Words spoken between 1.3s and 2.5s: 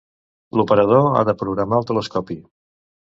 programar el telescopi.